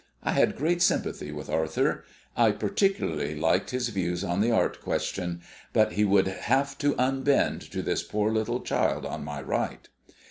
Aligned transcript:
I 0.23 0.31
had 0.31 0.57
great 0.57 0.81
sympathy 0.81 1.31
with 1.31 1.47
Arthur. 1.47 2.03
I 2.35 2.53
particularly 2.53 3.35
liked 3.35 3.69
his 3.69 3.89
views 3.89 4.23
on 4.23 4.41
the 4.41 4.49
art 4.51 4.81
question; 4.81 5.41
but 5.73 5.91
he 5.91 6.03
would 6.05 6.25
have 6.25 6.75
to 6.79 6.95
unbend 6.97 7.61
to 7.69 7.83
this 7.83 8.01
poor 8.01 8.31
little 8.31 8.61
child 8.61 9.05
on 9.05 9.23
my 9.23 9.43
right. 9.43 9.87